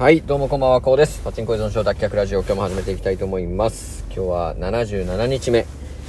[0.00, 1.20] はい、どうもこんばんは、こうです。
[1.22, 4.04] パチンコ依存症脱却ラジオ、今日も始めていきたいと思います。
[4.06, 5.66] 今日は77日目、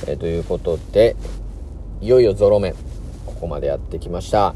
[0.07, 1.15] えー、ということで、
[2.01, 2.71] いよいよゾロ目、
[3.25, 4.55] ここまでやってきました。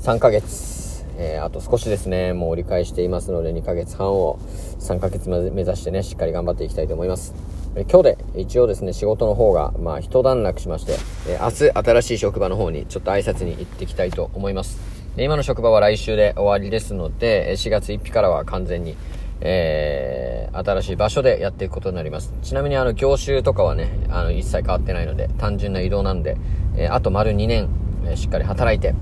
[0.00, 4.38] 3ヶ月、えー、あと少しですね、もう折り返していますので、2ヶ月半を
[4.78, 7.34] 3ヶ月目指してね、しっかり頑張っていきたいと思います。
[7.76, 10.96] え今日で一応ですね、仕事の方が、まあ、一段落しまして、
[11.28, 14.80] え明日新しい職場の方にちょっと挨拶に行ってきたいと思います。
[15.14, 18.96] で今の職場は来週で終わりですので、4月1日からは完全に、
[19.40, 22.34] えー、新しい場所でやっていくことになります。
[22.42, 26.36] ちなみにあの、業種とかはね、あの、一切変わってないので、単純な移動なんで、
[26.76, 27.68] え、あと丸2年、
[28.04, 28.96] え、しっかり働いて、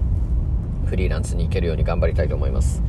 [0.88, 2.82] フリーランスに行けるように頑張りたいと思います。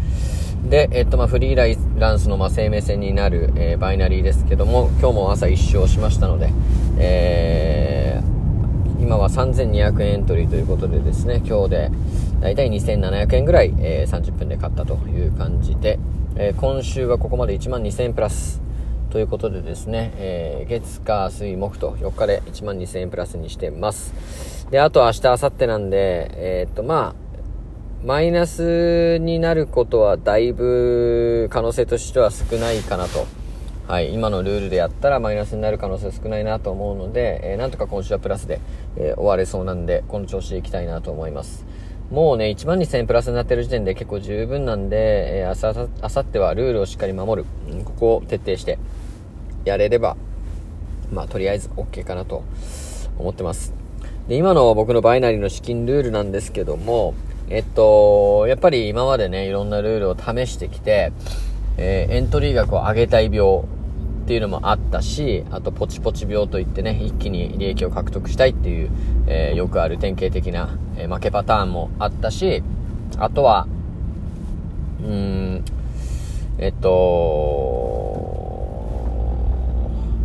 [0.68, 6.50] で、えっと、まあ、フリーランスの、まあ、生命線になる、えー、バイナリーですけども、今日も朝一勝しましたので、
[6.98, 11.92] えー、今は3200円エントリーということでですね、今日で、
[12.42, 16.00] だいたい2700円ぐらい、えー、30分で買ったという感じで、
[16.36, 18.62] えー、今週はここまで1万2000円プラス
[19.10, 24.68] ということでですね、えー、月火水木と4日で1万2000円プラスにしてます。
[24.70, 27.29] で、あと明日、明後日なんで、えー、っと、まあ、
[28.04, 33.28] マイナスになることはだいぶ可能性としては少ないかなと。
[33.90, 38.62] はい、今のルールでやったらマイナスになる可能性少ないなと思うので、えー、なんとか今週はプラスで、
[38.96, 41.66] えー、終われそうなんで、この調子でいきたいなと思います。
[42.10, 47.50] もうね、1万2000円プラスになってる時点で結構十分なんで、えー、あさ、あさってはルールをしっかり守る。
[47.84, 48.80] ここを徹底して
[49.66, 50.16] やれれば、
[51.12, 52.44] まあ、とりあえず OK かなと
[53.18, 53.74] 思ってます。
[54.30, 57.14] で、今の僕のバイナリーの資金ルールなんですけども、
[57.50, 61.12] えっと、やっぱり今までね、いろんなルールを試してきて、
[61.78, 63.64] えー、エントリー額を上げたい病っ
[64.28, 68.92] ていうのもあったし、あとポチポチ病といってね、一気に利益を獲得したいっていう、
[69.26, 72.62] えー、よくある典型的な、えー、負けパターンもあったし、
[73.18, 73.68] あとは、
[75.02, 75.64] うーん、
[76.60, 78.20] えっと、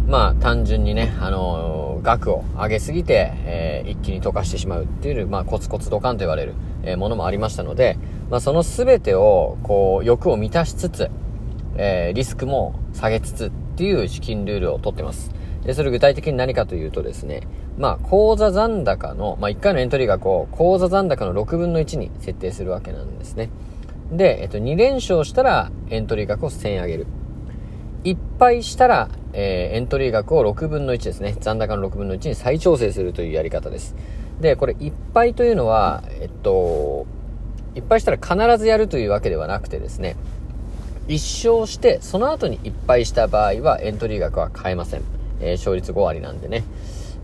[0.06, 6.52] まあ単純にね、あの額を上げすぎて、えー、一気に溶かしてしまうっていう、まあコツコツドカンと言われる、
[6.96, 7.98] ものもありましたので、
[8.30, 11.10] まあその全てを、こう、欲を満たしつつ、
[11.76, 15.32] え、リスクも下げつつっていう資金ルールをとってます。
[15.64, 23.50] で、それ具体的に何かというとですね、まあ、口座残高の、まあ、1回のエントリー額を口座残高の6分の1に設定するわけなんですね。
[24.12, 27.06] で、えっと、2連勝したらエントリー額を1000円上げる。
[28.04, 31.34] 1敗したら、えー、エントリー額を6分の1ですね。
[31.40, 33.96] 残高の6分の1に再調整するというやり方です。
[34.40, 37.06] で、これ1敗というのは、えっと、
[37.74, 40.16] 1敗したら必ずやるというわけではなくてですね、
[41.08, 45.02] 1勝して、その後に1敗した場合はエントリー額は変えません。
[45.40, 46.64] えー、勝率5割なんでね、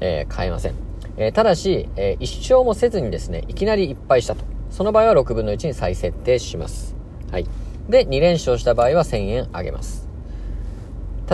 [0.01, 0.75] えー、変えません。
[1.17, 4.45] えー、ただし、え1勝もせずにですね、いきなり1敗したと。
[4.71, 6.95] その場合は6分の1に再設定します。
[7.31, 7.47] はい。
[7.89, 10.09] で、2連勝した場合は1000円上げます。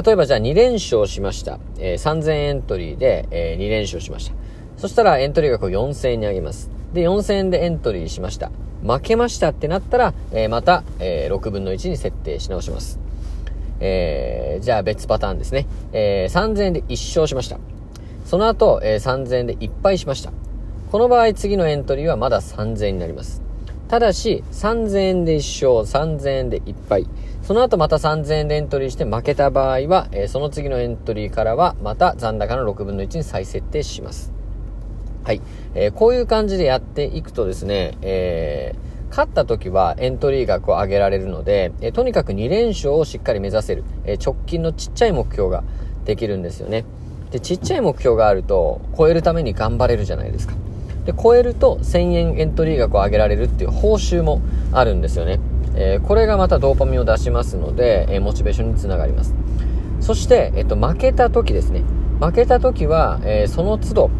[0.04, 1.58] 例えばじゃあ2連勝しました。
[1.78, 4.34] え3000エントリーで、え2連勝しました。
[4.76, 6.70] そしたらエントリー額を4000円に上げます。
[6.92, 8.50] で、4000円でエントリーしました。
[8.86, 12.98] 負けましたってなったら、えー、また、えー、6分の1に設定し直します。
[13.80, 15.66] えー、じゃあ別パターンですね。
[15.92, 17.58] えー、3000円で1勝しました。
[18.24, 20.32] その後、えー、3000円で1敗しました。
[20.92, 23.42] この場合、次のエントリーはまだ3000円になります。
[23.88, 27.06] ただし、3000円で1勝、3000円で1敗。
[27.42, 34.35] その後また3000円でエントリーして負けた場合は、えー、その次のエントリーからはまた残高の6分の1に再設定します。
[35.26, 35.42] はい。
[35.74, 45.64] えー、こういう感じでやっていくとですね、えー、勝った時はエントリー額を上げられるので、え、とにかく2連勝をしっかり目指せる、え、直近のちっちゃい目標が
[46.04, 46.84] できるんですよね。
[47.32, 50.54] で、ちっちゃい目標があると、超えるために頑張れるじゃないですか。
[51.06, 55.40] で、超えると1000円エントリー額を上げられるっていう報酬もあるんですよね。
[55.74, 59.34] え、これがまたドーパミンを出しますので、え、モチベーションにつながります。
[59.98, 61.82] そして、えっと、負けた時ですね。
[62.20, 64.10] 負けた時は、えー、その都度、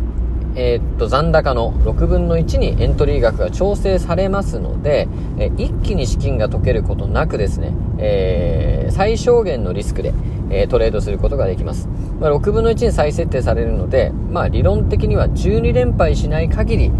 [0.58, 5.06] えー、っと、残高の6分の1にエントリー額が調整されますので、
[5.38, 10.14] えー、一気に資金が解けることなくですね、えー、最小限のリスクで、
[10.48, 11.88] えトレードすることができます。
[12.20, 16.92] まあ、6分の1に再設定されるので、まあ、理論的には12連敗しない限り、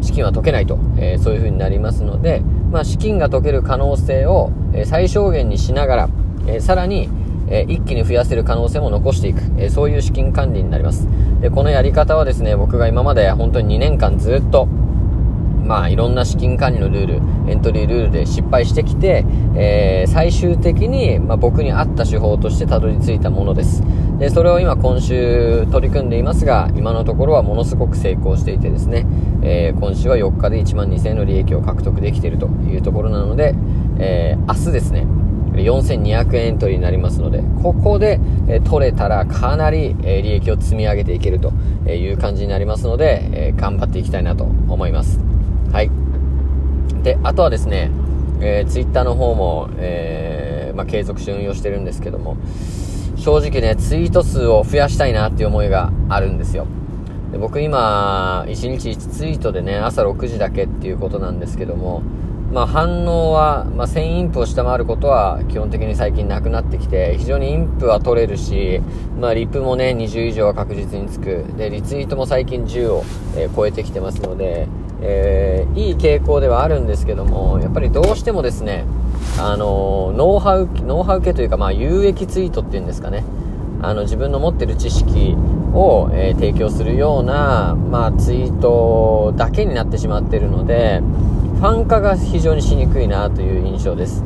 [0.00, 2.40] 資金は解けないと、えそういう風になりますので、
[2.72, 6.08] まあ、資金が解ける可能性を、え最小限にしながら、
[6.46, 7.10] えさらに、
[7.48, 11.06] え一気に増やせる可能性も残していく、えそういう資金管理になります。
[11.40, 19.24] で、このやり方はですね、僕が今まで本当に2年間ずっと、まあ、いろんな資金管理のルール、エントリールールで失敗してきて、
[19.56, 23.82] えー、最終的に、まあ、僕に合った手法としてたどり着いたものです。
[24.18, 29.06] で、それを今今週取り組んでいますが、今のところはものすごく成功していてですね、
[29.42, 33.54] えー、今週は4日で1万2000円の利益を獲得できているというところなので、
[33.98, 35.06] えー、明日ですね、
[35.54, 38.20] 4200円エントリーになりますので、ここで、
[38.64, 41.52] 取れたらかなり、利益を積み上げていけると
[41.90, 45.20] いう感じになりますので、頑張っていきたいなと思います。
[45.72, 45.90] はい。
[47.02, 47.90] で、あとはですね、
[48.40, 52.36] えー、ツイッターの方も、えー、まあ、継続して運用してるんですけども、
[53.16, 56.66] 正直ね、ツイート数を増やしたいなっていう思いがあるんですよ。
[57.32, 62.02] で僕今、1日1ツイートでね、朝6時だけっていうことなんですけども、
[62.52, 68.80] まあ、反応は、まあ、1000インプを下回ることは基本的に最近なくなってきて、非常にインプは取れるし、
[69.20, 71.44] まあ、リプもね、20以上は確実につく。
[71.56, 73.04] で、リツイートも最近10を、
[73.36, 74.66] えー、超えてきてますので、
[75.00, 78.84] えー、いい傾向ではあるんですけども、やっぱりどうしてもですね、
[79.38, 83.22] あのー、ノウハウ、ノウハウ系というか、まあ、有益ツイートっていうんですかね。
[83.80, 85.36] あの、自分の持ってる知識
[85.72, 91.00] を、え、提供するような、まあ、ツイートだけになってしまっているので、
[91.60, 94.24] ファン化が非常にしにくいなという印象です。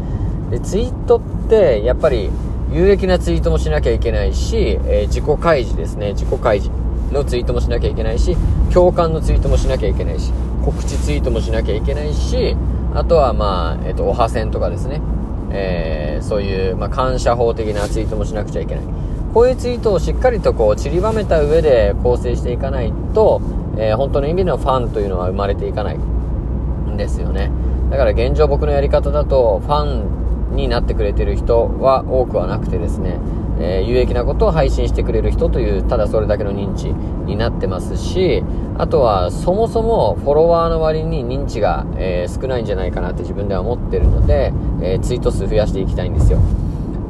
[0.53, 2.31] で、ツイートってやっぱり
[2.71, 6.73] 有益なツイートもしなきゃいけないし、えー、自己開示ですね、自己開示
[7.13, 8.37] のツイートもしなきゃいけないし、
[8.73, 10.33] 共感のツイートもしなきゃいけないし、
[10.65, 12.57] 告知ツイートもしなきゃいけないし、
[12.95, 15.03] あとはまあ、えっ、ー、と、おはせんとかですね、
[15.51, 18.85] えー、そういう、まあ、感謝法的なツイートもしなくちゃいけない。
[19.35, 23.43] こういうツイートをしっかりとこう散りばめた上で構成していかないと、
[23.77, 26.14] えー、本当の意味でのファンというのは生まれていかない。
[26.97, 27.51] ですよね。
[27.91, 29.85] だから現状僕のやり方だと、ファ
[30.53, 33.19] ンになってくれてる人は多くはなくてですね、
[33.59, 36.85] えー、有益なことを配信してくれる人という、ただそれだけの認知
[37.27, 38.43] になってますし、
[38.79, 44.53] あとはそもそもフォロワーの割に認知が、えー、少ないんじゃないかなって自分では思ってるので、
[44.83, 46.39] えー、ツイート数増やしていきたいんですよ。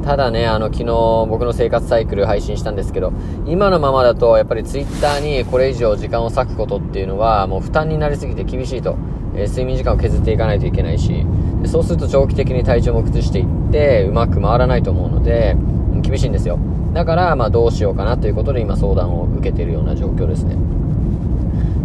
[0.03, 0.85] ただね、あの、昨日
[1.27, 3.11] 僕の生活サイクル配信したんですけど、
[3.47, 8.95] 今のままだとやっぱりツイッターにこれ以上時間を割くことっていうのはもう負担になりすぎて厳しいと。
[9.35, 11.25] え睡眠時間を削っていかないといけないし
[11.65, 15.55] で、そうすると長期的に体調も崩していって、うまく回らないと思うので、
[16.01, 16.59] 厳しいんですよ。
[16.93, 20.55] だから、まあどうしようかなということで今相談を受けているような状況ですね。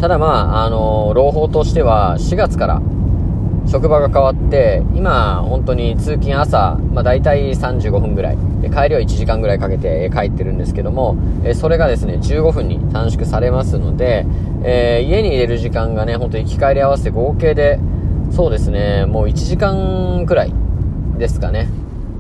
[0.01, 2.83] ただまあ、あの、朗報としては4月から
[3.67, 11.17] 職場が変わって、今、本当に通勤朝、まあ大体35分ぐらいで、帰りは1時間ぐらいかけて帰ってるんですけども、
[11.55, 14.27] それがですね、15分に短縮されますので、
[14.63, 17.79] えー、家に入れる時間がね、ほんと行き帰り合わせて合計で、
[18.31, 20.53] そうですね、もう1時間くらい
[21.19, 21.69] ですかね、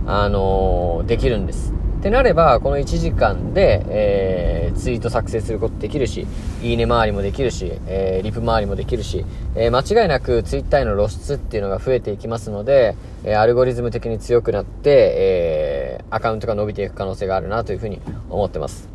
[0.06, 1.72] あのー、できるんです。
[2.00, 6.26] ってなれば、この1時間で、えー、ツイート作成することできるし、
[6.62, 18.00] いいね回りもできるし、えー、リプ回りもできるし、えー、間違いなくツイッターへの露出っていうのが増えていきますので、えアルゴリズム的に強くなって、えアカウントが伸びていく可能性があるなというふうに
[18.31, 18.88] 思ってます。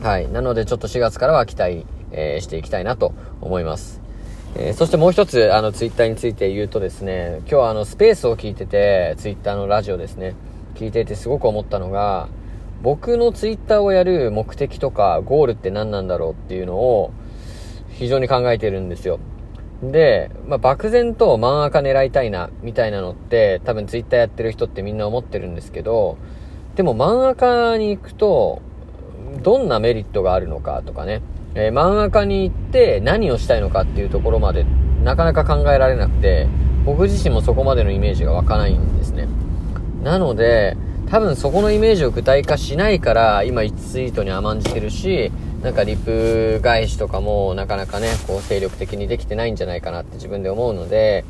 [0.00, 0.28] はい。
[0.28, 4.00] なので、ちょっと4月からは期待、えしていきたいなと思います。
[4.54, 10.34] えそしてもう一つ、あの、ツイッターについて言うとですね、今日はあの、スペースを聞いてて、ツイッターのラジオですね。
[10.74, 12.28] 聞いていてすごく思ったのが、
[12.82, 17.12] 僕のツイッターをやる目的とかゴールって何なんだろうっていうのを
[17.90, 19.20] 非常に考えてるんですよ。
[19.82, 26.18] で、まあ、漠然と漫画家狙いたいな、みたいなのって、多分ツイッターやってる人ってみんな思ってるんですけど、
[26.76, 28.62] でも漫画家に行くと、
[29.42, 31.20] どんなメリットがあるのかとかね、
[31.54, 34.64] えー、漫画家に行って何をしたいのかっていうところまで
[35.02, 36.48] なかなか考えられなくて、
[36.84, 39.28] 僕自身もそこまでのイメージが湧かないんですね。
[40.02, 40.76] なので、
[41.10, 45.30] 多分そこのイメージを具体化しないから、今1ツイートに甘んじてるし、
[45.62, 51.24] なんかリプ返しとかもなかなかね、こう精力的にできてないんじゃないかなって自分で思うので、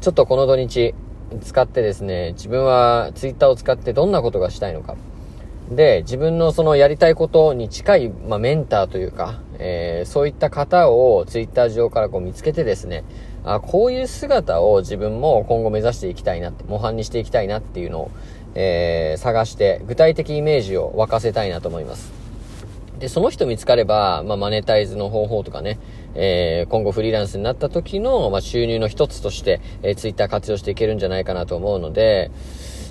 [0.00, 0.94] ちょっとこの土日
[1.42, 4.96] 使ってですね、自分はツイッターを使ってどんなことがしたいのか。
[5.70, 13.04] で、自分のそのやりたいことに近い、まあ、メンターというか、えー、そういった方をツイッター上からこう見つけてですね、
[13.44, 18.10] あこういう姿を自分も今後目指していきたいなって、模範にしていきたいなっていうのを、
[18.54, 22.10] えー、探して、具体的イメージを沸かせたいなと思います。
[22.98, 25.78] で、その人見つかれば、まあ、マネタイズの方法とかね、
[26.14, 32.30] えー、今後フリーランスになった時の、まあ、収入の一つとして、えー、ツイッター活用していけるんじゃないかなと思うので、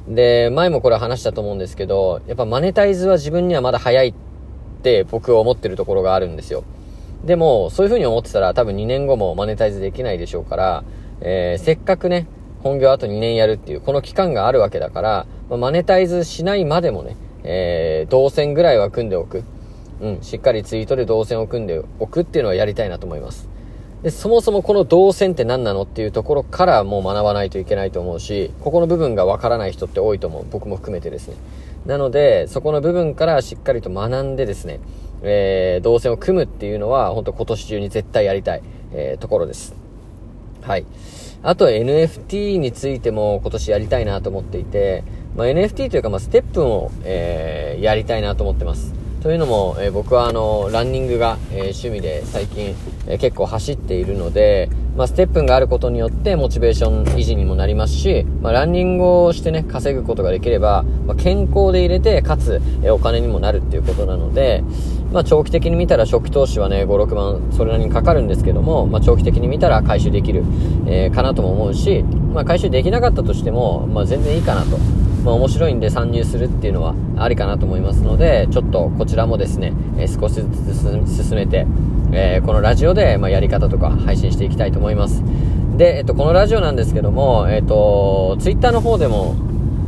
[0.08, 4.14] で、前もこれ話したと思うんですけど、やっぱマネタイズは自分にはまだ早いっ
[5.10, 6.64] 僕は思ってるところがあるんですよ。
[7.24, 10.84] でも、そういう風に思ってたら多分2年後もマネタイズできないでしょうから、
[11.22, 12.28] えー、せっかくね、
[12.64, 19.44] 本業あと2年やるっていう、この期間があるわけだから、まあ、マネタイズしないまでもね、えー、動線ぐらいは組んでおく。
[20.02, 23.50] うん、しっかりツイートで動線を組んでおくっていうのはやりたいなと思います。
[24.02, 30.46] で、そもそもこの動線って何なのっていうところからもう学ばないといけないと思うし、ここの部分がわからない人って多いと思う。
[30.50, 31.36] 僕も含めてですね。
[31.86, 34.80] なので、そこの部分からしっかりと学んでですね、
[35.22, 38.62] えー、動線を組むっていうのは、本当今年中に絶対やりたい、
[38.94, 39.76] えー、ところです。
[40.62, 40.86] はい。
[41.42, 45.04] あと NFT についても今年やりたいなと思っていて、
[45.36, 48.99] まあ、NFT というか、ま、ステップを、えー、やりたいなと思ってます。
[49.22, 52.74] というのも、えー、僕はあの、ランニングが、えー、趣味で最近、
[53.06, 64.64] え結構走っているので、まあ、ステップンがあることによってモチベーション維持にもなりますし、まあ、ランニングをしてね、稼ぐことができれば、まあ、健康で入れて、かつ、えお金にもなるっていうことなので、
[65.12, 70.44] まあ、長期的に見たら初期投資はね、5、6万、それなりにかかるんですけども、まあ、長期的に見たら回収できる、
[70.86, 74.78] えー、かなとも思うし、まあ、回収できなかったとしても、まあ、全然いいかなと。
[75.24, 80.44] まあ、面白いんで参入するっていうのはありかなと思いますので、ちょっとこちらもですね、えー、少しず
[81.14, 81.66] つ進めて、
[82.12, 85.24] えー、このラジオで、まあ、やり方とか配信していきたいと思います。
[85.78, 89.36] で、えっと、このラジオなんですけども、えっと、ツイッターの方でも、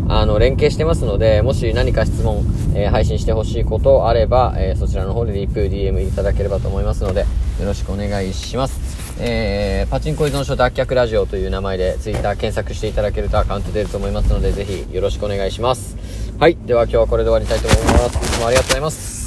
[0.07, 2.43] あの、連携してますので、もし何か質問、
[2.75, 7.27] えー、配信してほしいことあれば、え、そちらの方でリプ、DM いただければと思いますので、よ
[7.65, 9.00] ろしくお願いします。
[9.19, 15.97] えー、パチンコ依存症脱却ラジオという名前で Twitter 検索していただけるとアカウント出ると思いますので、ぜひよろしくお願いします。
[16.39, 16.57] はい。
[16.65, 18.17] では今日はこれで終わりたいと思います。
[18.17, 19.20] いつもありがとうございます。